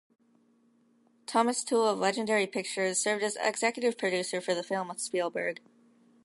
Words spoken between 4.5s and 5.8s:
the film with Spielberg.